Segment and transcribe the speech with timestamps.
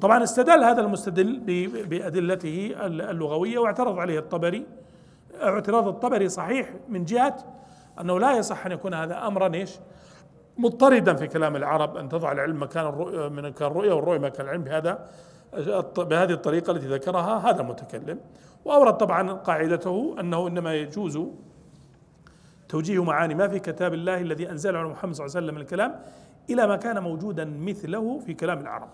[0.00, 1.40] طبعا استدل هذا المستدل
[1.88, 4.66] بأدلته اللغوية واعترض عليه الطبري.
[5.42, 7.36] اعتراض الطبري صحيح من جهة
[8.00, 9.78] أنه لا يصح أن يكون هذا أمرا إيش؟
[10.58, 14.62] مضطردا في كلام العرب أن تضع العلم مكان الرؤية من كان الرؤية والرؤية مكان العلم
[14.62, 15.08] بهذا
[15.98, 17.50] بهذه الطريقة التي ذكرها.
[17.50, 18.20] هذا متكلم.
[18.64, 21.20] وأورد طبعا قاعدته أنه إنما يجوز
[22.68, 26.00] توجيه معاني ما في كتاب الله الذي أنزله على محمد صلى الله عليه وسلم الكلام
[26.50, 28.88] إلى ما كان موجودا مثله في كلام العرب.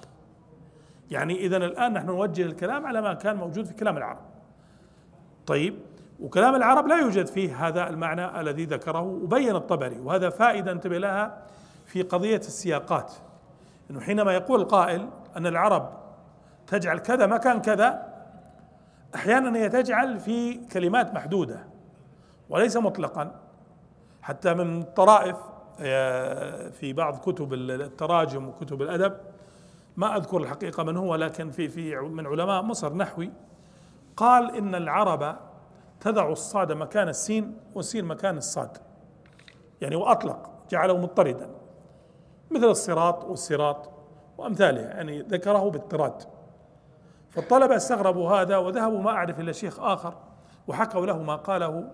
[1.10, 4.18] يعني إذا الآن نحن نوجه الكلام على ما كان موجود في كلام العرب.
[5.46, 5.78] طيب
[6.20, 11.42] وكلام العرب لا يوجد فيه هذا المعنى الذي ذكره وبين الطبري وهذا فائدة انتبه لها
[11.87, 13.12] في قضية السياقات.
[13.91, 15.92] إنه حينما يقول القائل أن العرب
[16.66, 18.10] تجعل كذا مكان كذا
[19.15, 21.65] أحيانا هي تجعل في كلمات محدودة
[22.51, 23.40] وليس مطلقا.
[24.23, 25.37] حتى من طرائف
[25.80, 29.16] آه، في بعض كتب التراجم وكتب الأدب
[29.97, 33.30] ما أذكر الحقيقة من هو لكن في في من علماء مصر نحوي
[34.16, 35.37] قال إن العرب
[36.01, 38.79] تضع الصاد مكان السين والسين مكان الصاد
[39.80, 41.51] يعني وأطلق جعله مضطردا
[42.51, 43.91] مثل الصراط والصراط
[44.38, 46.23] وامثالها يعني ذكره باضطراد
[47.30, 50.15] فالطلبة استغربوا هذا وذهبوا ما أعرف إلا شيخ آخر
[50.69, 51.91] وحكوا له ما قاله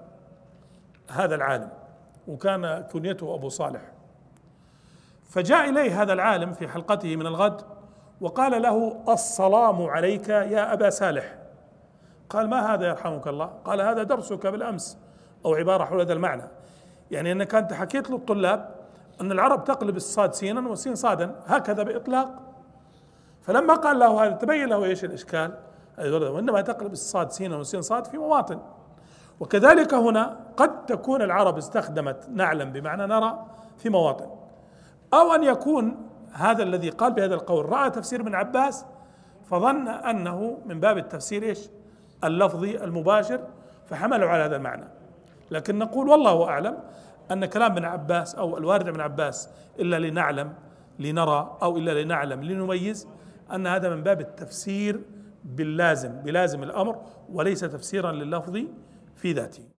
[1.10, 1.70] هذا العالم
[2.28, 3.80] وكان كنيته أبو صالح.
[5.28, 7.75] فجاء إليه هذا العالم في حلقته من الغد
[8.20, 11.34] وقال له السلام عليك يا أبا صالح
[12.30, 14.98] قال ما هذا يرحمك الله؟ قال هذا درسك بالأمس
[15.44, 16.42] أو عبارة حول هذا المعنى.
[17.10, 18.74] يعني أنك أنت حكيت للطلاب
[19.20, 22.28] أن العرب تقلب الصاد سينا والسين صادا هكذا بإطلاق.
[23.42, 25.54] فلما قال له هذا تبين له إيش الإشكال؟
[25.98, 28.60] وانما تقلب الصاد سينا والسين صاد في مواطن.
[29.40, 33.46] وكذلك هنا قد تكون العرب استخدمت نعلم بمعنى نرى
[33.78, 34.26] في مواطن
[35.14, 35.96] أو أن يكون
[36.32, 38.84] هذا الذي قال بهذا القول رأى تفسير ابن عباس
[39.50, 41.58] فظن أنه من باب التفسير إيش؟
[42.24, 43.40] اللفظي المباشر
[43.86, 44.84] فحملوا على هذا المعنى
[45.50, 46.78] لكن نقول والله أعلم
[47.32, 50.52] أن كلام ابن عباس أو الوارد ابن عباس إلا لنعلم
[50.98, 53.08] لنرى أو إلا لنعلم لنميز
[53.52, 55.00] أن هذا من باب التفسير
[55.44, 58.58] باللازم بلازم الأمر وليس تفسيرا لللفظ
[59.14, 59.75] في ذاته